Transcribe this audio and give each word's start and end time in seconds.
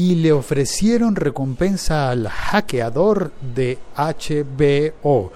y 0.00 0.14
le 0.14 0.32
ofrecieron 0.32 1.14
recompensa 1.14 2.08
al 2.08 2.26
hackeador 2.26 3.32
de 3.54 3.76
HBO, 3.94 5.30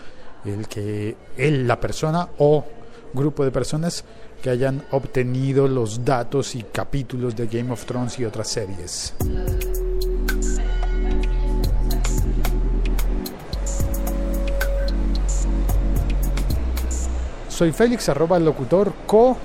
el 0.47 0.67
que 0.69 1.17
él, 1.37 1.69
la 1.69 1.79
persona 1.79 2.31
o 2.39 2.65
grupo 3.13 3.45
de 3.45 3.51
personas 3.51 4.07
que 4.43 4.49
hayan 4.49 4.83
obtenido 4.93 5.69
los 5.69 6.03
datos 6.03 6.55
y 6.55 6.63
capítulos 6.63 7.37
de 7.37 7.47
Game 7.47 7.71
of 7.71 7.85
Thrones 7.85 8.19
y 8.19 8.25
otras 8.25 8.49
series. 8.49 9.13
Soy 17.51 17.71
Félix, 17.73 18.09
arroba 18.09 18.39
locutor 18.39 18.95
co 19.07 19.37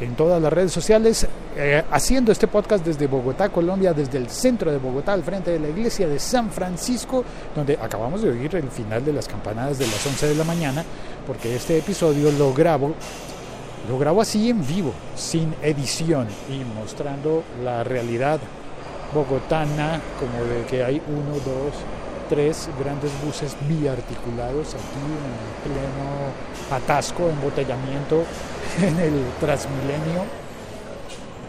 en 0.00 0.14
todas 0.14 0.40
las 0.40 0.52
redes 0.52 0.72
sociales, 0.72 1.26
eh, 1.56 1.82
haciendo 1.90 2.32
este 2.32 2.46
podcast 2.46 2.84
desde 2.84 3.06
Bogotá, 3.06 3.48
Colombia, 3.48 3.92
desde 3.92 4.18
el 4.18 4.28
centro 4.28 4.70
de 4.70 4.78
Bogotá, 4.78 5.12
al 5.12 5.22
frente 5.22 5.50
de 5.50 5.58
la 5.58 5.68
iglesia 5.68 6.06
de 6.06 6.18
San 6.18 6.50
Francisco, 6.50 7.24
donde 7.54 7.78
acabamos 7.80 8.22
de 8.22 8.30
oír 8.30 8.54
el 8.56 8.70
final 8.70 9.04
de 9.04 9.12
las 9.12 9.26
campanadas 9.26 9.78
de 9.78 9.86
las 9.86 10.06
11 10.06 10.28
de 10.28 10.34
la 10.34 10.44
mañana, 10.44 10.84
porque 11.26 11.54
este 11.56 11.78
episodio 11.78 12.30
lo 12.32 12.52
grabo, 12.52 12.94
lo 13.88 13.98
grabo 13.98 14.20
así 14.20 14.50
en 14.50 14.66
vivo, 14.66 14.92
sin 15.14 15.54
edición 15.62 16.26
y 16.50 16.62
mostrando 16.78 17.42
la 17.64 17.82
realidad 17.84 18.38
bogotana, 19.14 20.00
como 20.18 20.44
de 20.44 20.66
que 20.66 20.84
hay 20.84 21.00
uno, 21.08 21.32
dos, 21.32 21.74
tres 22.28 22.68
grandes 22.78 23.10
buses 23.24 23.56
biarticulados 23.68 24.74
aquí 24.74 24.82
en 24.84 25.72
pleno 25.72 26.32
atasco, 26.70 27.28
embotellamiento 27.28 28.24
en 28.82 28.98
el 28.98 29.24
Transmilenio, 29.40 30.24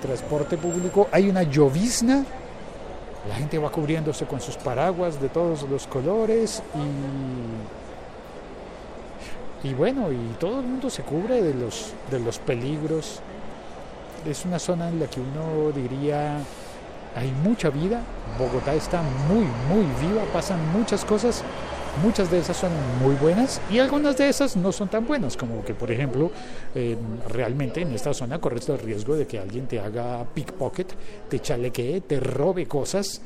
transporte 0.02 0.58
público. 0.58 1.08
Hay 1.12 1.30
una 1.30 1.44
llovizna, 1.44 2.24
la 3.28 3.36
gente 3.36 3.58
va 3.58 3.70
cubriéndose 3.72 4.26
con 4.26 4.40
sus 4.40 4.58
paraguas 4.58 5.22
de 5.22 5.30
todos 5.30 5.64
los 5.64 5.88
colores 5.88 6.62
y, 9.64 9.68
y 9.70 9.74
bueno, 9.74 10.12
y 10.12 10.36
todo 10.40 10.60
el 10.60 10.68
mundo 10.68 10.90
se 10.90 11.04
cubre 11.04 11.42
de 11.42 11.54
los, 11.54 11.94
de 12.12 12.20
los 12.20 12.40
peligros. 12.40 13.22
Es 14.26 14.46
una 14.46 14.60
zona 14.60 14.90
en 14.90 15.00
la 15.00 15.08
que 15.08 15.22
uno 15.22 15.72
diría 15.72 16.40
hay 17.18 17.32
mucha 17.44 17.70
vida, 17.70 18.02
Bogotá 18.38 18.76
está 18.76 19.02
muy, 19.02 19.46
muy 19.70 19.86
viva, 20.02 20.24
pasan 20.32 20.60
muchas 20.72 21.04
cosas, 21.04 21.44
muchas 22.04 22.30
de 22.30 22.40
esas 22.40 22.56
son 22.56 22.72
muy 23.02 23.16
buenas 23.16 23.60
y 23.72 23.80
algunas 23.80 24.16
de 24.18 24.30
esas 24.30 24.56
no 24.56 24.72
son 24.72 24.88
tan 24.88 25.08
buenas, 25.08 25.36
como 25.36 25.66
que 25.66 25.74
por 25.74 25.92
ejemplo, 25.92 26.32
realmente 27.28 27.82
en 27.82 27.94
esta 27.94 28.14
zona 28.14 28.40
corres 28.40 28.70
el 28.70 28.80
riesgo 28.80 29.16
de 29.16 29.26
que 29.26 29.40
alguien 29.40 29.68
te 29.68 29.80
haga 29.80 30.24
pickpocket, 30.26 30.94
te 31.30 31.40
chalequee, 31.40 32.02
te 32.02 32.20
robe 32.20 32.68
cosas. 32.68 33.22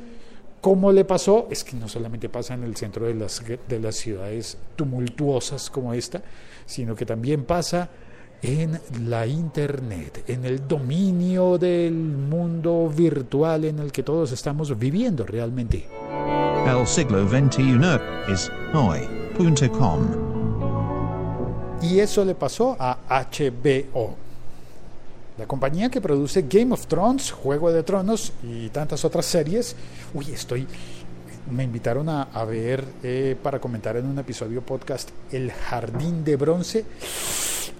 ¿Cómo 0.62 0.92
le 0.92 1.06
pasó? 1.06 1.48
Es 1.50 1.64
que 1.64 1.76
no 1.76 1.88
solamente 1.88 2.30
pasa 2.30 2.54
en 2.54 2.64
el 2.64 2.76
centro 2.76 3.08
de 3.08 3.16
las, 3.16 3.44
de 3.68 3.80
las 3.80 3.96
ciudades 3.96 4.60
tumultuosas 4.76 5.72
como 5.72 5.92
esta, 5.94 6.22
sino 6.68 6.96
que 6.96 7.04
también 7.06 7.46
pasa 7.46 7.90
en 8.42 8.80
la 9.08 9.28
Internet, 9.28 10.24
en 10.28 10.46
el 10.46 10.68
dominio 10.68 11.58
del 11.58 11.94
mundo 11.94 12.92
virtual 12.96 13.66
en 13.66 13.80
el 13.80 13.92
que 13.92 14.04
todos 14.04 14.32
estamos 14.32 14.78
viviendo 14.78 15.26
realmente. 15.26 15.88
El 16.66 16.88
siglo 16.88 17.28
XXI 17.28 17.80
es 18.28 18.52
hoy.com. 18.74 20.08
Y 21.82 22.00
eso 22.00 22.24
le 22.24 22.36
pasó 22.36 22.76
a 22.80 22.98
HBO, 23.10 24.16
la 25.38 25.48
compañía 25.48 25.90
que 25.90 26.02
produce 26.02 26.46
Game 26.48 26.74
of 26.74 26.86
Thrones, 26.88 27.32
Juego 27.32 27.72
de 27.72 27.82
Tronos 27.84 28.34
y 28.44 28.70
tantas 28.70 29.04
otras 29.06 29.26
series. 29.26 29.76
Uy, 30.14 30.32
estoy 30.32 30.68
me 31.50 31.64
invitaron 31.64 32.08
a, 32.10 32.46
ver 32.46 32.86
eh, 33.04 33.36
para 33.42 33.60
comentar 33.60 33.98
en 33.98 34.06
un 34.06 34.18
episodio 34.20 34.62
podcast 34.62 35.10
El 35.32 35.52
Jardín 35.52 36.24
de 36.24 36.36
Bronce. 36.36 36.86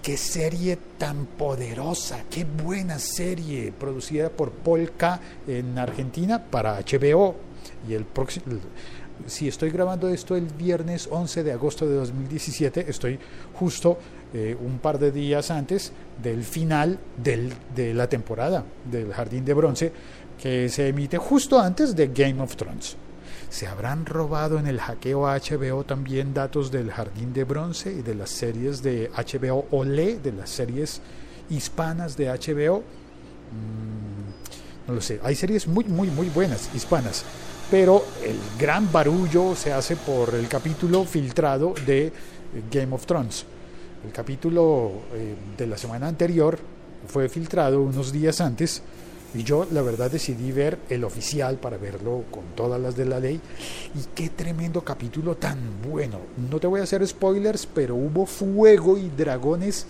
Qué 0.02 0.16
serie 0.16 0.76
tan 0.98 1.26
poderosa, 1.26 2.24
qué 2.28 2.44
buena 2.44 2.98
serie 2.98 3.70
producida 3.70 4.30
por 4.30 4.50
Polka 4.50 5.20
en 5.46 5.78
Argentina 5.78 6.42
para 6.42 6.80
HBO. 6.80 7.36
Y 7.88 7.94
el 7.94 8.04
próximo, 8.04 8.46
si 9.28 9.46
estoy 9.46 9.70
grabando 9.70 10.08
esto 10.08 10.34
el 10.34 10.46
viernes 10.46 11.08
11 11.08 11.44
de 11.44 11.52
agosto 11.52 11.86
de 11.86 11.94
2017, 11.94 12.86
estoy 12.88 13.16
justo 13.54 13.96
eh, 14.34 14.56
un 14.60 14.80
par 14.80 14.98
de 14.98 15.12
días 15.12 15.52
antes 15.52 15.92
del 16.20 16.42
final 16.42 16.98
del, 17.22 17.52
de 17.72 17.94
la 17.94 18.08
temporada 18.08 18.64
del 18.90 19.12
Jardín 19.12 19.44
de 19.44 19.54
Bronce, 19.54 19.92
que 20.36 20.68
se 20.68 20.88
emite 20.88 21.16
justo 21.16 21.60
antes 21.60 21.94
de 21.94 22.08
Game 22.08 22.42
of 22.42 22.56
Thrones. 22.56 22.96
¿Se 23.50 23.66
habrán 23.66 24.06
robado 24.06 24.58
en 24.58 24.66
el 24.66 24.80
hackeo 24.80 25.26
a 25.26 25.36
HBO 25.36 25.84
también 25.84 26.34
datos 26.34 26.70
del 26.70 26.90
Jardín 26.90 27.32
de 27.32 27.44
Bronce 27.44 27.92
y 27.92 28.02
de 28.02 28.14
las 28.14 28.30
series 28.30 28.82
de 28.82 29.10
HBO 29.10 29.66
Olé, 29.70 30.18
de 30.18 30.32
las 30.32 30.50
series 30.50 31.00
hispanas 31.50 32.16
de 32.16 32.28
HBO? 32.28 32.78
Mm, 33.52 34.88
no 34.88 34.94
lo 34.94 35.00
sé, 35.00 35.20
hay 35.22 35.34
series 35.34 35.68
muy, 35.68 35.84
muy, 35.84 36.08
muy 36.08 36.28
buenas 36.30 36.70
hispanas, 36.74 37.24
pero 37.70 38.04
el 38.24 38.38
gran 38.58 38.90
barullo 38.90 39.54
se 39.54 39.72
hace 39.72 39.96
por 39.96 40.34
el 40.34 40.48
capítulo 40.48 41.04
filtrado 41.04 41.74
de 41.86 42.12
Game 42.70 42.94
of 42.94 43.06
Thrones. 43.06 43.44
El 44.04 44.12
capítulo 44.12 44.90
eh, 45.14 45.36
de 45.56 45.66
la 45.66 45.78
semana 45.78 46.08
anterior 46.08 46.58
fue 47.06 47.28
filtrado 47.28 47.82
unos 47.82 48.12
días 48.12 48.40
antes 48.40 48.82
y 49.34 49.44
yo 49.44 49.66
la 49.70 49.82
verdad 49.82 50.10
decidí 50.10 50.52
ver 50.52 50.78
el 50.88 51.04
oficial 51.04 51.56
para 51.56 51.78
verlo 51.78 52.24
con 52.30 52.44
todas 52.54 52.80
las 52.80 52.96
de 52.96 53.06
la 53.06 53.18
ley. 53.18 53.40
Y 53.94 54.04
qué 54.14 54.28
tremendo 54.28 54.82
capítulo 54.82 55.36
tan 55.36 55.58
bueno. 55.82 56.18
No 56.50 56.60
te 56.60 56.66
voy 56.66 56.80
a 56.80 56.84
hacer 56.84 57.06
spoilers, 57.06 57.66
pero 57.66 57.94
hubo 57.94 58.26
fuego 58.26 58.98
y 58.98 59.08
dragones 59.08 59.86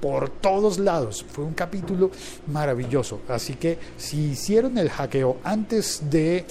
por 0.00 0.28
todos 0.28 0.78
lados. 0.78 1.24
Fue 1.30 1.44
un 1.44 1.54
capítulo 1.54 2.10
maravilloso. 2.48 3.20
Así 3.28 3.54
que 3.54 3.78
si 3.96 4.32
hicieron 4.32 4.76
el 4.76 4.90
hackeo 4.90 5.38
antes 5.44 6.02
de, 6.10 6.44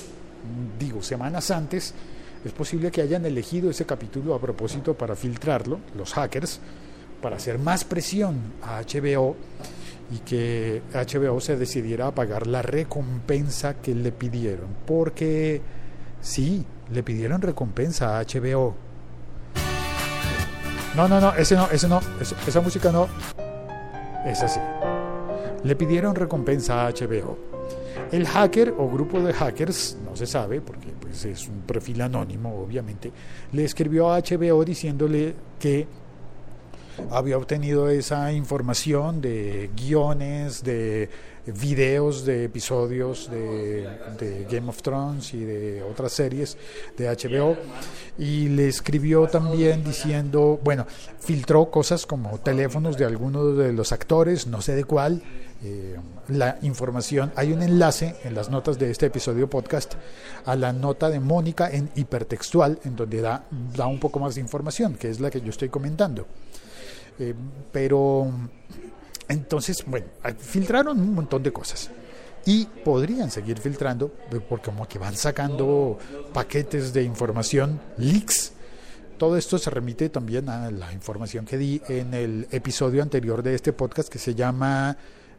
digo, 0.79 1.03
semanas 1.03 1.52
antes, 1.52 1.94
es 2.44 2.52
posible 2.53 2.90
que 2.90 3.02
hayan 3.02 3.25
elegido 3.25 3.69
ese 3.69 3.85
capítulo 3.85 4.34
a 4.34 4.41
propósito 4.41 4.96
para 4.96 5.16
filtrarlo, 5.16 5.79
los 5.96 6.13
hackers, 6.13 6.59
para 7.22 7.35
hacer 7.35 7.59
más 7.59 7.84
presión 7.84 8.38
a 8.63 8.81
HBO 8.81 9.35
y 10.12 10.20
que 10.20 10.82
HBO 10.94 11.40
se 11.40 11.56
decidiera 11.56 12.08
a 12.08 12.16
pagar 12.16 12.46
la 12.46 12.62
recompensa 12.62 13.76
que 13.76 13.96
le 13.96 14.12
pidieron. 14.12 14.68
Porque 14.86 15.62
sí, 16.20 16.66
le 16.92 17.02
pidieron 17.02 17.42
recompensa 17.42 18.20
a 18.20 18.24
HBO. 18.24 18.76
No, 20.96 21.08
no, 21.08 21.22
no, 21.22 21.34
ese 21.36 21.56
no, 21.56 21.70
ese 21.72 21.88
no, 21.88 22.02
esa 22.20 22.62
música 22.62 22.92
no. 22.92 23.08
Es 24.26 24.44
así. 24.44 24.60
Le 25.64 25.76
pidieron 25.76 26.14
recompensa 26.14 26.86
a 26.86 26.92
HBO. 26.92 27.38
El 28.12 28.28
hacker 28.28 28.74
o 28.78 28.90
grupo 28.90 29.22
de 29.22 29.32
hackers, 29.32 29.98
no 30.04 30.18
se 30.18 30.26
sabe, 30.26 30.60
porque 30.60 30.90
pues, 31.00 31.24
es 31.24 31.48
un 31.48 31.62
perfil 31.62 32.02
anónimo, 32.02 32.62
obviamente, 32.62 33.12
le 33.54 33.64
escribió 33.64 34.12
a 34.12 34.20
HBO 34.20 34.66
diciéndole 34.66 35.34
que 35.58 35.88
había 37.09 37.38
obtenido 37.38 37.90
esa 37.90 38.31
información 38.31 39.22
de 39.22 39.69
guiones, 39.75 40.63
de 40.63 41.09
videos 41.46 42.24
de 42.25 42.46
episodios 42.46 43.29
de, 43.29 44.47
Game 44.50 44.69
of 44.69 44.81
Thrones 44.81 45.34
y 45.34 45.44
de 45.44 45.81
otras 45.84 46.12
series 46.12 46.57
de 46.97 47.09
HBO 47.09 47.57
y 48.18 48.50
le 48.50 48.68
escribió 48.68 49.28
también 49.28 49.84
diciendo, 49.84 50.59
bueno, 50.63 50.85
filtró 51.19 51.72
cosas 51.72 52.06
como 52.06 52.38
teléfonos 52.40 52.97
de 52.97 53.06
algunos 53.06 53.58
de 53.58 53.73
los 53.73 53.91
actores, 53.91 54.46
no 54.47 54.62
sé 54.62 54.75
de 54.75 54.84
cuál, 54.84 55.23
eh, 55.63 55.96
la 56.28 56.58
información, 56.62 57.31
hay 57.35 57.52
un 57.53 57.62
enlace 57.62 58.16
en 58.23 58.35
las 58.35 58.50
notas 58.50 58.78
de 58.78 58.91
este 58.91 59.08
episodio 59.08 59.49
podcast 59.49 59.94
a 60.46 60.55
la 60.55 60.73
nota 60.73 61.09
de 61.09 61.20
Mónica 61.20 61.70
en 61.72 61.90
hipertextual 61.96 62.79
en 62.84 62.96
donde 62.96 63.22
da, 63.22 63.46
da 63.76 63.87
un 63.87 63.99
poco 63.99 64.20
más 64.20 64.35
de 64.35 64.41
información, 64.41 64.96
que 64.96 65.09
es 65.09 65.20
la 65.20 65.29
que 65.29 65.41
yo 65.41 65.49
estoy 65.49 65.70
comentando. 65.70 66.28
Eh, 67.19 67.34
pero 67.72 68.31
entonces, 69.28 69.84
bueno, 69.85 70.08
filtraron 70.37 70.99
un 70.99 71.13
montón 71.13 71.43
de 71.43 71.53
cosas 71.53 71.90
y 72.46 72.66
podrían 72.66 73.29
seguir 73.29 73.59
filtrando 73.59 74.11
eh, 74.31 74.40
porque 74.47 74.66
como 74.66 74.87
que 74.87 74.99
van 74.99 75.16
sacando 75.16 75.97
paquetes 76.34 76.93
de 76.93 77.03
información, 77.03 77.79
leaks. 77.97 78.53
Todo 79.17 79.37
esto 79.37 79.58
se 79.59 79.69
remite 79.69 80.09
también 80.09 80.49
a 80.49 80.72
la 80.72 80.91
información 80.93 81.46
que 81.46 81.58
di 81.58 81.81
en 81.87 82.13
el 82.13 82.47
episodio 82.52 83.03
anterior 83.03 83.43
de 83.43 83.53
este 83.53 83.72
podcast 83.72 84.09
que 84.09 84.17
se 84.17 84.34
llama 84.34 84.97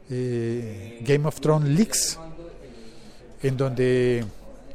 eh, 0.08 1.02
Game 1.04 1.26
of 1.26 1.40
Thrones 1.40 1.68
Leaks, 1.68 2.18
en 3.42 3.56
donde 3.56 4.24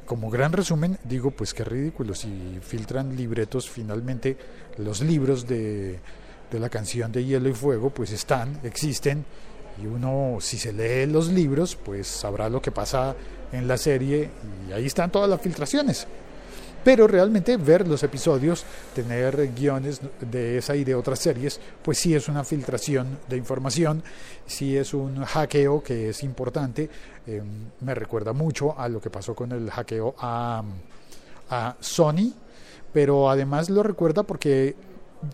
como 0.05 0.29
gran 0.29 0.51
resumen 0.51 0.97
digo 1.03 1.31
pues 1.31 1.53
qué 1.53 1.63
ridículo 1.63 2.15
si 2.15 2.59
filtran 2.61 3.15
libretos 3.15 3.69
finalmente 3.69 4.38
los 4.77 5.01
libros 5.01 5.47
de 5.47 5.99
de 6.51 6.59
la 6.59 6.69
canción 6.69 7.11
de 7.11 7.25
Hielo 7.25 7.49
y 7.49 7.53
Fuego, 7.53 7.89
pues 7.89 8.11
están, 8.11 8.59
existen, 8.63 9.25
Y 9.81 9.85
uno, 9.85 10.38
si 10.39 10.57
se 10.57 10.73
lee 10.73 11.05
los 11.05 11.29
libros, 11.29 11.75
pues 11.75 12.07
sabrá 12.07 12.49
lo 12.49 12.61
que 12.61 12.71
pasa 12.71 13.15
en 13.51 13.67
la 13.67 13.77
serie 13.77 14.29
y 14.67 14.71
ahí 14.71 14.88
están 14.88 15.11
todas 15.11 15.29
las 15.29 15.39
filtraciones. 15.39 16.07
Pero 16.83 17.05
realmente 17.05 17.57
ver 17.57 17.88
los 17.88 18.01
episodios, 18.03 18.63
tener 18.95 19.53
guiones 19.53 19.99
de 20.21 20.57
esa 20.57 20.75
y 20.75 20.83
de 20.83 20.95
otras 20.95 21.19
series, 21.19 21.59
pues 21.81 21.97
sí 21.97 22.15
es 22.15 22.29
una 22.29 22.44
filtración 22.44 23.19
de 23.27 23.35
información, 23.35 24.01
sí 24.45 24.77
es 24.77 24.94
un 24.94 25.23
hackeo 25.25 25.83
que 25.83 26.09
es 26.09 26.23
importante. 26.23 26.89
Eh, 27.25 27.41
me 27.81 27.94
recuerda 27.94 28.31
mucho 28.31 28.79
a 28.79 28.88
lo 28.88 29.01
que 29.01 29.09
pasó 29.09 29.35
con 29.35 29.51
el 29.51 29.69
hackeo 29.69 30.15
a, 30.17 30.63
a 31.49 31.75
Sony, 31.79 32.31
pero 32.94 33.29
además 33.29 33.69
lo 33.69 33.83
recuerda 33.83 34.23
porque 34.23 34.75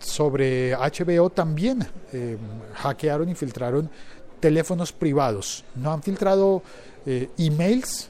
sobre 0.00 0.74
HBO 0.74 1.30
también 1.30 1.86
eh, 2.12 2.36
hackearon 2.74 3.28
y 3.28 3.34
filtraron 3.34 3.90
teléfonos 4.40 4.92
privados. 4.92 5.64
No 5.74 5.92
han 5.92 6.02
filtrado 6.02 6.62
eh, 7.06 7.30
emails 7.38 8.08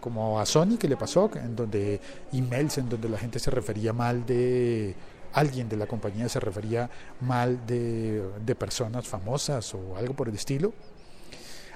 como 0.00 0.40
a 0.40 0.46
Sony 0.46 0.76
que 0.78 0.88
le 0.88 0.96
pasó, 0.96 1.30
en 1.34 1.54
donde 1.54 2.00
emails 2.32 2.78
en 2.78 2.88
donde 2.88 3.08
la 3.08 3.18
gente 3.18 3.38
se 3.38 3.50
refería 3.50 3.92
mal 3.92 4.26
de 4.26 4.96
alguien 5.32 5.68
de 5.68 5.76
la 5.76 5.86
compañía 5.86 6.28
se 6.28 6.40
refería 6.40 6.90
mal 7.20 7.66
de, 7.66 8.22
de 8.44 8.54
personas 8.54 9.06
famosas 9.06 9.74
o 9.74 9.96
algo 9.96 10.14
por 10.14 10.28
el 10.28 10.34
estilo. 10.34 10.72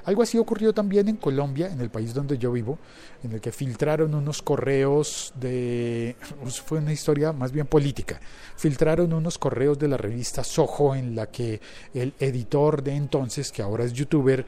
Algo 0.07 0.23
así 0.23 0.39
ocurrió 0.39 0.73
también 0.73 1.09
en 1.09 1.17
Colombia, 1.17 1.69
en 1.69 1.81
el 1.81 1.91
país 1.91 2.15
donde 2.15 2.39
yo 2.39 2.53
vivo, 2.53 2.79
en 3.25 3.33
el 3.33 3.41
que 3.41 3.51
filtraron 3.51 4.15
unos 4.15 4.41
correos 4.41 5.33
de... 5.35 6.15
fue 6.65 6.79
una 6.79 6.93
historia 6.93 7.33
más 7.33 7.51
bien 7.51 7.67
política. 7.67 8.21
Filtraron 8.57 9.13
unos 9.13 9.37
correos 9.37 9.77
de 9.81 9.89
la 9.89 9.97
revista 9.97 10.45
Soho 10.45 10.95
en 10.95 11.17
la 11.17 11.27
que 11.27 11.61
el 11.93 12.15
editor 12.21 12.85
de 12.85 12.95
entonces, 12.95 13.51
que 13.51 13.63
ahora 13.63 13.83
es 13.83 13.93
youtuber, 13.93 14.47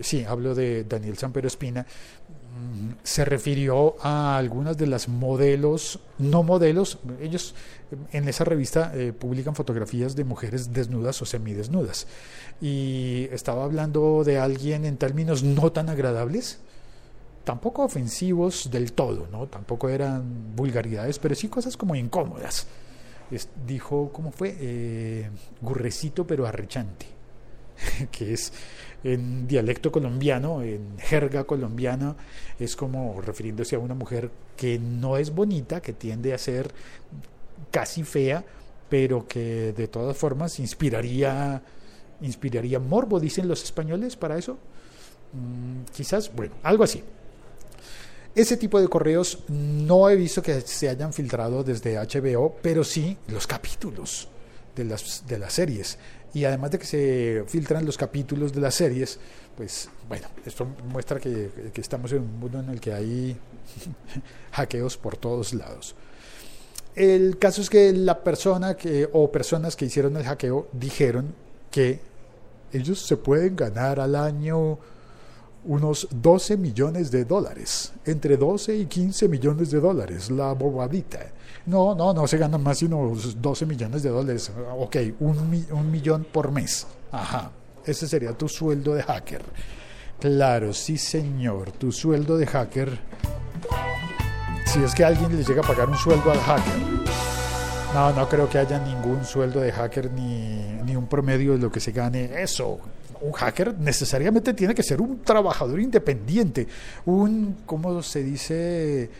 sí, 0.00 0.24
hablo 0.24 0.54
de 0.54 0.84
Daniel 0.84 1.16
Sampero 1.16 1.46
Espina, 1.46 1.86
se 3.02 3.24
refirió 3.24 3.96
a 4.02 4.36
algunas 4.36 4.76
de 4.76 4.86
las 4.86 5.08
modelos, 5.08 6.00
no 6.18 6.42
modelos, 6.42 6.98
ellos 7.20 7.54
en 8.12 8.28
esa 8.28 8.44
revista 8.44 8.92
eh, 8.94 9.12
publican 9.12 9.54
fotografías 9.54 10.16
de 10.16 10.24
mujeres 10.24 10.72
desnudas 10.72 11.20
o 11.22 11.24
semidesnudas. 11.24 12.06
Y 12.60 13.28
estaba 13.32 13.64
hablando 13.64 14.24
de 14.24 14.38
alguien 14.38 14.84
en 14.84 14.96
términos 14.96 15.42
no 15.42 15.72
tan 15.72 15.88
agradables, 15.88 16.58
tampoco 17.44 17.84
ofensivos 17.84 18.70
del 18.70 18.92
todo, 18.92 19.28
¿no? 19.30 19.46
Tampoco 19.46 19.88
eran 19.88 20.54
vulgaridades, 20.54 21.18
pero 21.18 21.34
sí 21.34 21.48
cosas 21.48 21.76
como 21.76 21.94
incómodas. 21.94 22.66
dijo, 23.66 24.10
¿cómo 24.12 24.32
fue? 24.32 24.56
Eh, 24.58 25.30
gurrecito 25.60 26.26
pero 26.26 26.46
arrechante, 26.46 27.06
que 28.10 28.32
es 28.32 28.52
en 29.04 29.46
dialecto 29.46 29.92
colombiano, 29.92 30.62
en 30.62 30.98
jerga 30.98 31.44
colombiana, 31.44 32.16
es 32.58 32.74
como 32.74 33.20
refiriéndose 33.20 33.76
a 33.76 33.78
una 33.78 33.94
mujer 33.94 34.30
que 34.56 34.78
no 34.78 35.16
es 35.16 35.34
bonita, 35.34 35.80
que 35.80 35.92
tiende 35.92 36.34
a 36.34 36.38
ser 36.38 36.72
casi 37.70 38.02
fea, 38.02 38.44
pero 38.88 39.26
que 39.26 39.72
de 39.72 39.88
todas 39.88 40.16
formas 40.16 40.58
inspiraría, 40.58 41.62
inspiraría 42.22 42.80
morbo, 42.80 43.20
dicen 43.20 43.46
los 43.46 43.62
españoles 43.62 44.16
para 44.16 44.36
eso. 44.36 44.58
Mm, 45.32 45.84
quizás, 45.94 46.34
bueno, 46.34 46.54
algo 46.62 46.84
así. 46.84 47.02
Ese 48.34 48.56
tipo 48.56 48.80
de 48.80 48.88
correos 48.88 49.44
no 49.48 50.08
he 50.08 50.16
visto 50.16 50.42
que 50.42 50.60
se 50.60 50.88
hayan 50.88 51.12
filtrado 51.12 51.64
desde 51.64 51.96
HBO, 51.96 52.56
pero 52.62 52.84
sí 52.84 53.16
los 53.28 53.46
capítulos 53.46 54.28
de 54.76 54.84
las, 54.84 55.24
de 55.26 55.38
las 55.38 55.52
series 55.52 55.98
y 56.34 56.44
además 56.44 56.70
de 56.70 56.78
que 56.78 56.86
se 56.86 57.44
filtran 57.46 57.84
los 57.84 57.96
capítulos 57.96 58.52
de 58.52 58.60
las 58.60 58.74
series, 58.74 59.18
pues 59.56 59.88
bueno, 60.08 60.28
esto 60.44 60.66
muestra 60.90 61.18
que, 61.18 61.50
estamos 61.74 62.12
en 62.12 62.22
un 62.22 62.38
mundo 62.38 62.60
en 62.60 62.68
el 62.68 62.80
que 62.80 62.92
hay 62.92 63.36
hackeos 64.52 64.96
por 64.96 65.16
todos 65.16 65.54
lados. 65.54 65.94
El 66.94 67.38
caso 67.38 67.62
es 67.62 67.70
que 67.70 67.92
la 67.92 68.22
persona 68.22 68.76
que, 68.76 69.08
o 69.12 69.30
personas 69.30 69.76
que 69.76 69.84
hicieron 69.84 70.16
el 70.16 70.24
hackeo 70.24 70.68
dijeron 70.72 71.34
que 71.70 72.00
ellos 72.72 73.00
se 73.00 73.16
pueden 73.16 73.56
ganar 73.56 74.00
al 74.00 74.14
año 74.16 74.78
unos 75.64 76.08
12 76.10 76.56
millones 76.56 77.10
de 77.10 77.24
dólares, 77.24 77.92
entre 78.04 78.36
12 78.36 78.76
y 78.76 78.86
15 78.86 79.28
millones 79.28 79.70
de 79.70 79.80
dólares, 79.80 80.30
la 80.30 80.52
bobadita. 80.52 81.20
No, 81.66 81.94
no, 81.94 82.14
no 82.14 82.26
se 82.26 82.38
ganan 82.38 82.62
más 82.62 82.78
sino 82.78 82.98
unos 82.98 83.40
12 83.40 83.66
millones 83.66 84.02
de 84.02 84.10
dólares. 84.10 84.50
Ok, 84.78 84.96
un, 85.20 85.66
un 85.70 85.90
millón 85.90 86.26
por 86.30 86.50
mes. 86.50 86.86
Ajá, 87.12 87.50
ese 87.84 88.08
sería 88.08 88.32
tu 88.32 88.48
sueldo 88.48 88.94
de 88.94 89.02
hacker. 89.02 89.42
Claro, 90.20 90.72
sí 90.72 90.98
señor, 90.98 91.72
tu 91.72 91.92
sueldo 91.92 92.36
de 92.36 92.46
hacker. 92.46 92.98
Si 94.66 94.82
es 94.82 94.94
que 94.94 95.04
alguien 95.04 95.36
le 95.36 95.44
llega 95.44 95.62
a 95.62 95.66
pagar 95.66 95.88
un 95.88 95.96
sueldo 95.96 96.30
al 96.30 96.40
hacker. 96.40 97.08
No, 97.94 98.12
no 98.12 98.28
creo 98.28 98.48
que 98.48 98.58
haya 98.58 98.78
ningún 98.80 99.24
sueldo 99.24 99.60
de 99.60 99.72
hacker 99.72 100.10
ni, 100.10 100.62
ni 100.84 100.94
un 100.94 101.06
promedio 101.06 101.52
de 101.52 101.58
lo 101.58 101.72
que 101.72 101.80
se 101.80 101.92
gane. 101.92 102.42
Eso, 102.42 102.78
un 103.20 103.32
hacker 103.32 103.78
necesariamente 103.78 104.54
tiene 104.54 104.74
que 104.74 104.82
ser 104.82 105.00
un 105.00 105.22
trabajador 105.22 105.80
independiente, 105.80 106.66
un, 107.06 107.58
¿cómo 107.66 108.02
se 108.02 108.22
dice? 108.22 109.10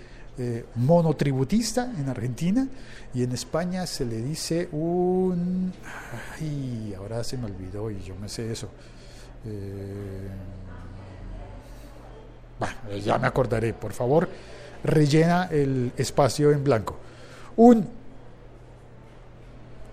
Eh, 0.41 0.67
monotributista 0.77 1.93
en 1.99 2.09
Argentina 2.09 2.69
y 3.13 3.25
en 3.25 3.33
España 3.33 3.85
se 3.89 4.05
le 4.05 4.23
dice 4.23 4.69
un... 4.71 5.73
Ay, 6.39 6.95
ahora 6.97 7.25
se 7.25 7.37
me 7.37 7.47
olvidó 7.47 7.91
y 7.91 8.01
yo 8.03 8.15
me 8.15 8.29
sé 8.29 8.53
eso. 8.53 8.69
Eh, 9.45 10.29
bueno, 12.61 13.05
ya 13.05 13.19
me 13.19 13.27
acordaré, 13.27 13.75
por 13.75 13.93
favor, 13.93 14.29
rellena 14.85 15.49
el 15.51 15.91
espacio 15.97 16.53
en 16.53 16.63
blanco. 16.63 16.97
Un 17.57 17.85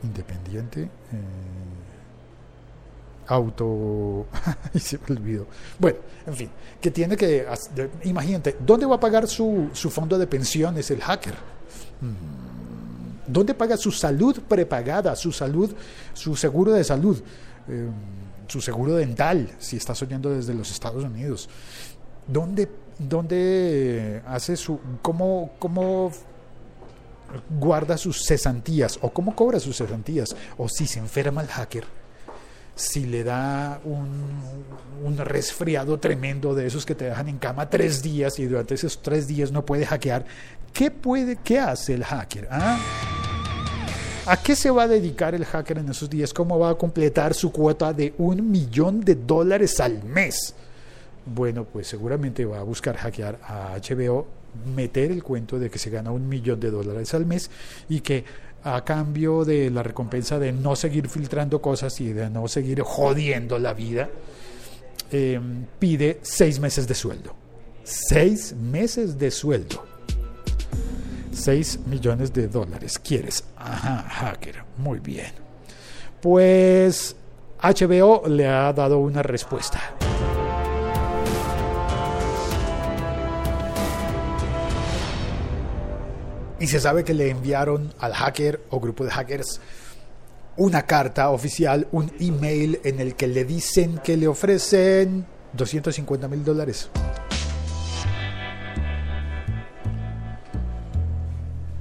independiente. 0.03 0.81
Eh, 0.83 0.89
auto... 3.27 4.27
y 4.73 4.79
se 4.79 4.97
me 4.97 5.15
olvidó. 5.15 5.47
Bueno, 5.79 5.99
en 6.25 6.35
fin, 6.35 6.49
que 6.81 6.91
tiene 6.91 7.17
que... 7.17 7.45
Imagínate, 8.03 8.57
¿dónde 8.59 8.85
va 8.85 8.95
a 8.95 8.99
pagar 8.99 9.27
su, 9.27 9.69
su 9.73 9.89
fondo 9.89 10.17
de 10.17 10.27
pensiones 10.27 10.89
el 10.91 11.01
hacker? 11.01 11.33
Mm, 12.01 13.31
¿Dónde 13.31 13.53
paga 13.53 13.77
su 13.77 13.91
salud 13.91 14.39
prepagada, 14.47 15.15
su 15.15 15.31
salud, 15.31 15.73
su 16.13 16.35
seguro 16.35 16.73
de 16.73 16.83
salud, 16.83 17.21
em, 17.67 17.91
su 18.47 18.61
seguro 18.61 18.95
dental, 18.95 19.49
si 19.57 19.77
está 19.77 19.95
soñando 19.95 20.29
desde 20.29 20.53
los 20.53 20.69
Estados 20.71 21.03
Unidos? 21.03 21.49
¿Dónde, 22.27 22.69
dónde 22.99 24.21
hace 24.27 24.55
su... 24.55 24.79
cómo, 25.01 25.51
cómo 25.59 26.11
guarda 27.49 27.97
sus 27.97 28.23
cesantías 28.25 28.99
o 29.01 29.09
cómo 29.09 29.35
cobra 29.35 29.59
sus 29.59 29.77
cesantías 29.77 30.35
o 30.57 30.69
si 30.69 30.85
se 30.85 30.99
enferma 30.99 31.41
el 31.41 31.47
hacker 31.47 32.04
si 32.75 33.05
le 33.05 33.23
da 33.23 33.79
un, 33.85 35.17
resfriado 35.17 35.97
tremendo 35.99 36.53
de 36.53 36.67
esos 36.67 36.85
que 36.85 36.95
te 36.95 37.05
dejan 37.05 37.29
en 37.29 37.37
cama 37.37 37.69
tres 37.69 38.01
días 38.01 38.37
y 38.39 38.45
durante 38.45 38.73
esos 38.73 39.01
tres 39.01 39.27
días 39.27 39.51
no 39.51 39.65
puede 39.65 39.85
hackear, 39.85 40.25
¿qué, 40.73 40.91
puede, 40.91 41.37
qué 41.37 41.59
hace 41.59 41.93
el 41.93 42.03
hacker? 42.03 42.47
Ah? 42.51 42.77
¿A 44.25 44.37
qué 44.37 44.55
se 44.55 44.71
va 44.71 44.83
a 44.83 44.87
dedicar 44.87 45.35
el 45.35 45.45
hacker 45.45 45.77
en 45.77 45.89
esos 45.89 46.09
días? 46.09 46.33
¿Cómo 46.33 46.57
va 46.57 46.71
a 46.71 46.75
completar 46.75 47.33
su 47.33 47.51
cuota 47.51 47.93
de 47.93 48.13
un 48.17 48.49
millón 48.49 49.01
de 49.01 49.15
dólares 49.15 49.79
al 49.79 50.03
mes? 50.03 50.55
Bueno, 51.25 51.65
pues 51.65 51.87
seguramente 51.87 52.43
va 52.43 52.59
a 52.59 52.63
buscar 52.63 52.97
hackear 52.97 53.39
a 53.43 53.77
HBO, 53.77 54.25
meter 54.75 55.11
el 55.11 55.23
cuento 55.23 55.59
de 55.59 55.69
que 55.69 55.77
se 55.77 55.89
gana 55.89 56.11
un 56.11 56.27
millón 56.27 56.59
de 56.59 56.71
dólares 56.71 57.13
al 57.13 57.25
mes 57.25 57.49
y 57.87 58.01
que 58.01 58.25
a 58.65 58.83
cambio 58.83 59.45
de 59.45 59.69
la 59.69 59.83
recompensa 59.83 60.39
de 60.39 60.51
no 60.51 60.75
seguir 60.75 61.07
filtrando 61.07 61.61
cosas 61.61 62.01
y 62.01 62.11
de 62.11 62.31
no 62.31 62.47
seguir 62.47 62.81
jodiendo 62.81 63.59
la 63.59 63.75
vida, 63.75 64.09
eh, 65.11 65.39
pide 65.77 66.19
seis 66.23 66.59
meses 66.59 66.87
de 66.87 66.95
sueldo. 66.95 67.35
Seis 67.83 68.55
meses 68.55 69.19
de 69.19 69.29
sueldo. 69.29 69.85
Seis 71.31 71.79
millones 71.85 72.33
de 72.33 72.47
dólares. 72.47 72.97
¿Quieres? 72.97 73.43
Ajá, 73.55 74.01
hacker. 74.09 74.63
Muy 74.77 74.99
bien. 74.99 75.31
Pues 76.19 77.15
HBO 77.61 78.27
le 78.27 78.47
ha 78.47 78.73
dado 78.73 78.97
una 78.97 79.21
respuesta. 79.21 79.94
Y 86.59 86.67
se 86.67 86.79
sabe 86.79 87.03
que 87.03 87.13
le 87.13 87.29
enviaron 87.29 87.93
al 87.99 88.13
hacker 88.13 88.61
o 88.69 88.79
grupo 88.79 89.03
de 89.03 89.11
hackers 89.11 89.59
una 90.57 90.83
carta 90.83 91.29
oficial, 91.31 91.87
un 91.91 92.11
email 92.19 92.79
en 92.83 92.99
el 92.99 93.15
que 93.15 93.27
le 93.27 93.43
dicen 93.43 93.99
que 94.03 94.15
le 94.15 94.27
ofrecen 94.27 95.25
250 95.53 96.27
mil 96.27 96.43
dólares. 96.45 96.89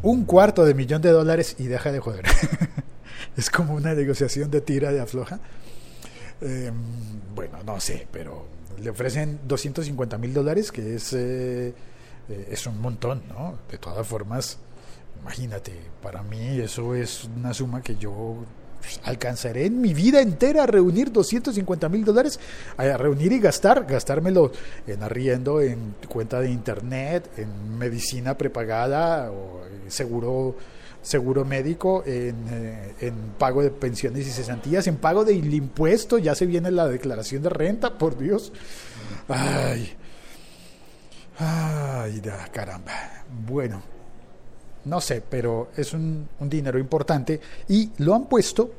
Un 0.03 0.25
cuarto 0.25 0.65
de 0.65 0.75
millón 0.75 1.01
de 1.03 1.11
dólares 1.11 1.57
y 1.59 1.65
deja 1.65 1.93
de 1.93 2.01
joder. 2.01 2.25
es 3.37 3.49
como 3.49 3.75
una 3.75 3.95
negociación 3.95 4.51
de 4.51 4.61
tira 4.61 4.93
de 4.93 5.01
afloja. 5.01 5.41
Eh, 6.41 6.71
bueno, 7.35 7.59
no 7.65 7.81
sé, 7.81 8.07
pero 8.11 8.47
le 8.83 8.91
ofrecen 8.91 9.41
250 9.47 10.19
mil 10.19 10.35
dólares, 10.35 10.73
que 10.73 10.97
es, 10.97 11.13
eh, 11.13 11.73
eh, 12.29 12.49
es 12.51 12.67
un 12.67 12.81
montón, 12.81 13.23
¿no? 13.29 13.59
De 13.71 13.79
todas 13.79 14.07
formas, 14.07 14.59
imagínate, 15.21 15.73
para 16.03 16.23
mí 16.23 16.59
eso 16.61 16.95
es 16.95 17.25
una 17.25 17.53
suma 17.55 17.83
que 17.83 17.97
yo 17.97 18.37
pues, 18.81 19.01
alcanzaré 19.05 19.67
en 19.67 19.81
mi 19.81 19.95
vida 19.95 20.21
entera 20.21 20.65
a 20.65 20.67
reunir 20.67 21.11
250 21.11 21.89
mil 21.89 22.05
dólares, 22.05 22.39
a 22.77 22.97
reunir 22.97 23.33
y 23.33 23.41
gastar, 23.41 23.87
gastármelo 23.87 24.53
en 24.87 25.03
arriendo, 25.03 25.61
en 25.61 25.95
cuenta 26.09 26.41
de 26.41 26.51
internet, 26.51 27.31
en 27.37 27.79
medicina 27.79 28.37
prepagada 28.37 29.31
o 29.31 29.63
seguro 29.89 30.57
seguro 31.05 31.45
médico, 31.45 32.03
en, 32.07 32.47
eh, 32.51 32.95
en, 33.01 33.15
pago 33.39 33.63
de 33.63 33.71
pensiones 33.71 34.27
y 34.27 34.31
cesantías, 34.31 34.87
en 34.87 34.97
pago 34.97 35.25
del 35.25 35.53
impuesto, 35.53 36.17
ya 36.19 36.35
se 36.35 36.47
viene 36.47 36.71
la 36.71 36.89
declaración 36.89 37.43
de 37.43 37.51
renta, 37.51 37.99
por 37.99 38.17
Dios. 38.17 38.53
Ay, 39.29 39.93
ay, 41.39 42.21
da, 42.21 42.49
caramba. 42.53 43.25
Bueno, 43.47 43.83
no 44.85 45.01
sé, 45.01 45.23
pero 45.29 45.71
es 45.77 45.93
un, 45.93 46.29
un 46.41 46.49
dinero 46.49 46.79
importante 46.79 47.41
y 47.69 47.91
lo 47.99 48.15
han 48.15 48.27
puesto 48.27 48.73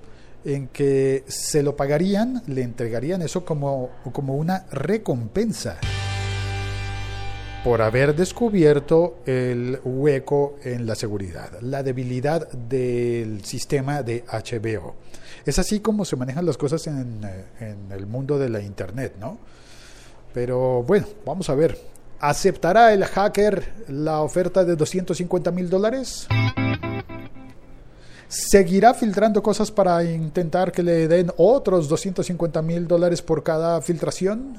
en 0.45 0.67
que 0.67 1.24
se 1.27 1.63
lo 1.63 1.75
pagarían, 1.75 2.43
le 2.47 2.62
entregarían 2.62 3.21
eso 3.24 3.43
como, 3.43 3.89
como 4.13 4.35
una 4.35 4.65
recompensa 4.71 5.77
por 7.63 7.81
haber 7.81 8.15
descubierto 8.15 9.21
el 9.25 9.79
hueco 9.83 10.59
en 10.63 10.85
la 10.85 10.93
seguridad, 10.93 11.50
la 11.62 11.81
debilidad 11.81 12.47
del 12.51 13.43
sistema 13.43 14.03
de 14.03 14.24
HBO. 14.31 14.93
Es 15.47 15.57
así 15.57 15.79
como 15.79 16.05
se 16.05 16.15
manejan 16.15 16.45
las 16.45 16.57
cosas 16.57 16.85
en, 16.85 17.21
en 17.59 17.91
el 17.91 18.05
mundo 18.05 18.38
de 18.38 18.50
la 18.50 18.62
Internet, 18.62 19.15
¿no? 19.19 19.39
Pero 20.31 20.83
bueno, 20.83 21.07
vamos 21.25 21.50
a 21.50 21.55
ver. 21.55 21.95
¿Aceptará 22.27 22.91
el 22.91 23.05
hacker 23.05 23.72
la 23.88 24.22
oferta 24.22 24.65
de 24.65 24.75
250 24.75 25.51
mil 25.51 25.70
dólares? 25.70 26.27
¿Seguirá 28.27 28.96
filtrando 28.96 29.44
cosas 29.44 29.70
para 29.70 30.03
intentar 30.03 30.72
que 30.72 30.82
le 30.82 31.08
den 31.08 31.32
otros 31.38 31.88
250 31.88 32.63
mil 32.63 32.88
dólares 32.88 33.22
por 33.22 33.44
cada 33.44 33.79
filtración? 33.79 34.58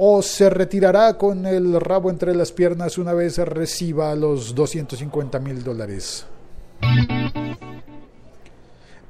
o 0.00 0.22
se 0.22 0.48
retirará 0.48 1.18
con 1.18 1.44
el 1.44 1.80
rabo 1.80 2.08
entre 2.08 2.32
las 2.36 2.52
piernas 2.52 2.98
una 2.98 3.14
vez 3.14 3.36
reciba 3.38 4.14
los 4.14 4.54
250 4.54 5.40
mil 5.40 5.64
dólares. 5.64 6.24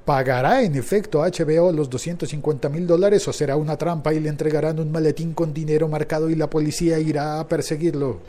¿Pagará 0.08 0.62
en 0.62 0.74
efecto 0.74 1.20
HBO 1.20 1.70
los 1.70 1.90
250 1.90 2.70
mil 2.70 2.86
dólares 2.86 3.28
o 3.28 3.32
será 3.34 3.56
una 3.56 3.76
trampa 3.76 4.14
y 4.14 4.20
le 4.20 4.30
entregarán 4.30 4.80
un 4.80 4.90
maletín 4.90 5.34
con 5.34 5.52
dinero 5.52 5.86
marcado 5.86 6.30
y 6.30 6.34
la 6.34 6.48
policía 6.48 6.98
irá 6.98 7.38
a 7.38 7.46
perseguirlo? 7.46 8.22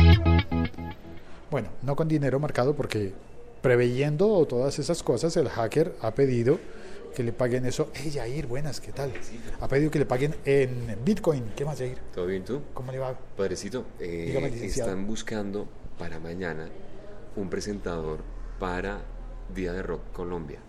Bueno, 1.49 1.69
no 1.83 1.95
con 1.95 2.09
dinero 2.09 2.37
marcado 2.37 2.75
porque 2.75 3.13
preveyendo 3.61 4.45
todas 4.45 4.77
esas 4.77 5.03
cosas 5.03 5.37
el 5.37 5.47
hacker 5.47 5.95
ha 6.01 6.13
pedido 6.13 6.59
que 7.15 7.23
le 7.23 7.31
paguen 7.31 7.65
eso. 7.65 7.89
Hey, 7.93 8.11
Jair, 8.13 8.45
buenas, 8.45 8.81
¿qué 8.81 8.91
tal? 8.91 9.13
Ha 9.61 9.69
pedido 9.69 9.89
que 9.89 9.99
le 9.99 10.05
paguen 10.05 10.35
en 10.43 10.97
Bitcoin. 11.05 11.53
¿Qué 11.55 11.63
más, 11.63 11.77
Jair? 11.77 11.97
¿Todo 12.13 12.25
bien 12.25 12.43
tú? 12.43 12.59
¿Cómo 12.73 12.91
le 12.91 12.99
va? 12.99 13.17
Padrecito, 13.37 13.85
eh, 14.01 14.25
Dígame, 14.27 14.65
están 14.65 15.07
buscando 15.07 15.65
para 15.97 16.19
mañana 16.19 16.67
un 17.37 17.49
presentador 17.49 18.19
para 18.59 18.99
Día 19.55 19.71
de 19.71 19.81
Rock 19.81 20.01
Colombia. 20.11 20.59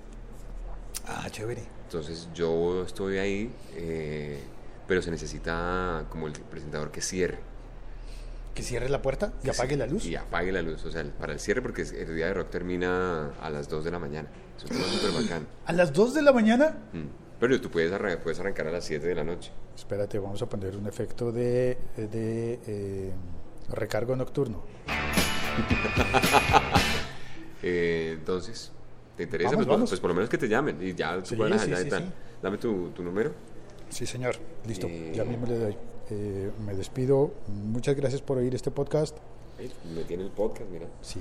Ah, 1.06 1.28
chévere. 1.30 1.62
Entonces 1.84 2.28
yo 2.34 2.84
estoy 2.84 3.18
ahí, 3.18 3.52
eh, 3.74 4.40
pero 4.86 5.02
se 5.02 5.10
necesita 5.10 6.04
como 6.08 6.26
el 6.26 6.32
presentador 6.32 6.90
que 6.90 7.00
cierre. 7.00 7.38
Que 8.54 8.62
cierre 8.62 8.88
la 8.88 9.00
puerta 9.00 9.32
y 9.42 9.48
apague 9.50 9.76
la 9.76 9.86
luz. 9.86 10.04
Y 10.06 10.16
apague 10.16 10.52
la 10.52 10.62
luz, 10.62 10.84
o 10.84 10.90
sea, 10.90 11.04
para 11.18 11.32
el 11.32 11.40
cierre 11.40 11.62
porque 11.62 11.82
el 11.82 12.16
Día 12.16 12.26
de 12.26 12.34
Rock 12.34 12.50
termina 12.50 13.30
a 13.40 13.50
las 13.50 13.68
2 13.68 13.84
de 13.84 13.90
la 13.90 13.98
mañana. 13.98 14.28
Es 14.56 14.64
un 14.64 14.70
tema 14.70 14.84
súper 14.84 15.22
bacán. 15.22 15.46
¿A 15.66 15.72
las 15.72 15.92
2 15.92 16.14
de 16.14 16.22
la 16.22 16.32
mañana? 16.32 16.76
Mm. 16.92 17.06
Pero 17.38 17.60
tú 17.60 17.70
puedes, 17.70 17.90
arran- 17.92 18.18
puedes 18.18 18.38
arrancar 18.40 18.66
a 18.66 18.72
las 18.72 18.84
7 18.84 19.06
de 19.06 19.14
la 19.14 19.24
noche. 19.24 19.50
Espérate, 19.74 20.18
vamos 20.18 20.42
a 20.42 20.48
poner 20.48 20.76
un 20.76 20.86
efecto 20.86 21.32
de, 21.32 21.78
de 21.96 22.60
eh, 22.66 23.12
recargo 23.70 24.14
nocturno. 24.16 24.62
Eh, 27.62 28.12
entonces, 28.18 28.72
¿te 29.20 29.24
interesa? 29.24 29.50
Vamos, 29.50 29.66
pues, 29.66 29.74
vamos. 29.76 29.90
pues 29.90 30.00
por 30.00 30.08
lo 30.10 30.14
menos 30.14 30.30
que 30.30 30.38
te 30.38 30.48
llamen 30.48 30.78
y 30.80 30.94
ya 30.94 31.18
tú 31.18 31.26
Sí, 31.30 31.36
cuadras 31.36 31.62
sí, 31.62 31.70
allá 31.72 31.80
y 31.80 31.84
sí, 31.84 31.90
tal. 31.90 32.02
sí. 32.04 32.12
Dame 32.42 32.58
tu, 32.58 32.88
tu 32.90 33.02
número. 33.02 33.32
Sí, 33.88 34.06
señor. 34.06 34.36
Listo. 34.66 34.86
Eh, 34.88 35.12
Ya 35.14 35.24
mismo 35.24 35.46
le 35.46 35.58
doy. 35.58 35.76
Eh, 36.10 36.50
me 36.64 36.74
despido. 36.74 37.32
Muchas 37.48 37.94
gracias 37.96 38.22
por 38.22 38.38
oír 38.38 38.54
este 38.54 38.70
podcast. 38.70 39.16
Me 39.94 40.04
tiene 40.04 40.22
el 40.24 40.30
podcast, 40.30 40.70
mira. 40.70 40.86
Sí, 41.02 41.20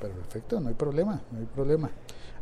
perfecto, 0.00 0.60
no 0.60 0.68
hay 0.68 0.74
problema, 0.74 1.22
no 1.32 1.38
hay 1.38 1.46
problema. 1.46 1.90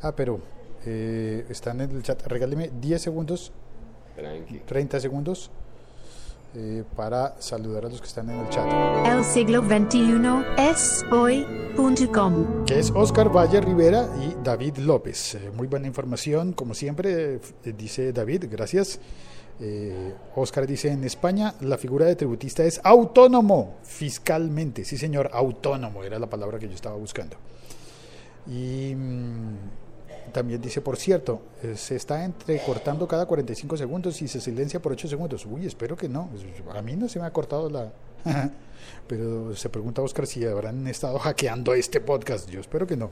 Ah, 0.02 0.14
pero 0.17 0.40
eh, 0.85 1.47
están 1.49 1.81
en 1.81 1.93
el 1.93 2.02
chat. 2.02 2.26
Regáleme 2.26 2.71
10 2.81 3.00
segundos, 3.00 3.52
Tranqui. 4.17 4.59
30 4.67 4.99
segundos 5.00 5.50
eh, 6.55 6.85
para 6.97 7.40
saludar 7.40 7.87
a 7.87 7.88
los 7.88 8.00
que 8.00 8.07
están 8.07 8.31
en 8.31 8.40
el 8.40 8.49
chat. 8.49 8.67
El 9.07 9.25
siglo 9.25 9.62
XXI 9.62 10.45
es 10.57 11.05
hoy.com. 11.11 12.64
Que 12.64 12.78
es 12.78 12.90
Oscar 12.90 13.35
Valle 13.35 13.61
Rivera 13.61 14.09
y 14.23 14.43
David 14.43 14.78
López. 14.78 15.35
Eh, 15.35 15.50
muy 15.55 15.67
buena 15.67 15.87
información, 15.87 16.52
como 16.52 16.75
siempre, 16.75 17.35
eh, 17.35 17.40
dice 17.76 18.12
David, 18.12 18.47
gracias. 18.50 19.00
Eh, 19.61 20.14
Oscar 20.37 20.67
dice, 20.67 20.90
en 20.90 21.02
España 21.02 21.55
la 21.61 21.76
figura 21.78 22.07
de 22.07 22.14
tributista 22.14 22.64
es 22.64 22.81
autónomo 22.85 23.78
fiscalmente. 23.83 24.85
Sí, 24.85 24.97
señor, 24.97 25.31
autónomo 25.33 26.05
era 26.05 26.19
la 26.19 26.31
palabra 26.31 26.59
que 26.59 26.69
yo 26.69 26.75
estaba 26.75 26.97
buscando. 26.97 27.37
Y 28.47 28.95
mm, 28.95 29.57
también 30.32 30.61
dice, 30.61 30.80
por 30.80 30.97
cierto, 30.97 31.42
eh, 31.62 31.75
se 31.76 31.97
está 31.97 32.25
entrecortando 32.25 33.06
cada 33.06 33.26
45 33.26 33.76
segundos 33.76 34.20
y 34.23 34.28
se 34.28 34.40
silencia 34.40 34.80
por 34.80 34.92
8 34.92 35.08
segundos. 35.08 35.47
Uy, 35.47 35.66
espero 35.66 35.97
que 35.97 36.08
no. 36.08 36.30
A 36.75 36.82
mí 36.82 36.97
no 36.97 37.08
se 37.08 37.18
me 37.18 37.26
ha 37.26 37.32
cortado 37.32 37.68
la... 37.70 37.92
Pero 39.06 39.54
se 39.54 39.68
pregunta 39.68 40.02
Oscar 40.02 40.26
si 40.26 40.44
habrán 40.44 40.87
estado 40.87 41.18
hackeando 41.18 41.75
este 41.75 42.00
podcast. 42.00 42.49
Yo 42.49 42.61
espero 42.61 42.87
que 42.87 42.97
no. 42.97 43.11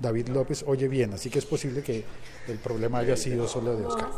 David 0.00 0.28
López 0.28 0.64
oye 0.66 0.86
bien, 0.88 1.12
así 1.12 1.28
que 1.28 1.40
es 1.40 1.46
posible 1.46 1.82
que 1.82 2.04
el 2.46 2.58
problema 2.58 2.98
haya 2.98 3.16
sido 3.16 3.48
solo 3.48 3.76
de 3.76 3.84
Oscar. 3.84 4.08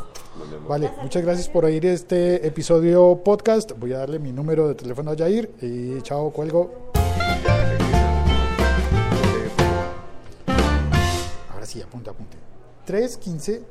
Vale, 0.67 0.91
muchas 1.01 1.23
gracias 1.23 1.49
por 1.49 1.65
oír 1.65 1.85
este 1.85 2.45
episodio 2.45 3.21
podcast. 3.23 3.71
Voy 3.77 3.93
a 3.93 3.99
darle 3.99 4.19
mi 4.19 4.31
número 4.31 4.67
de 4.67 4.75
teléfono 4.75 5.11
a 5.11 5.17
Jair 5.17 5.49
y 5.61 6.01
chao, 6.01 6.31
cuelgo. 6.31 6.90
Ahora 11.71 11.79
sí, 11.79 11.81
apunte, 11.81 12.09
apunte. 12.09 12.37
315 12.85 13.63